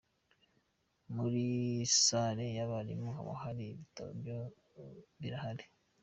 [1.15, 1.43] Muri
[2.03, 4.37] Salle y’abarimu haba hari ibitabo byo
[5.19, 5.65] birahari.